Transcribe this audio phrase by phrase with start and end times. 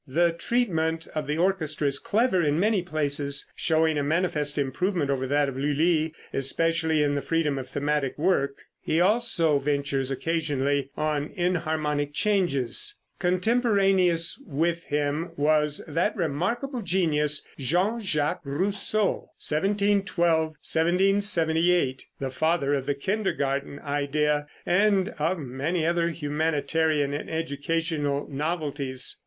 [0.07, 5.27] The treatment of the orchestra is clever in many places, showing a manifest improvement over
[5.27, 8.63] that of Lulli, especially in the freedom of thematic work.
[8.81, 12.95] He also ventures occasionally on enharmonic changes.
[13.19, 22.87] Contemporaneous with him was that remarkable genius, Jean Jacques Rousseau (1712 1778), the father of
[22.87, 29.19] the kindergarten idea, and of many other humanitarian and educational novelties.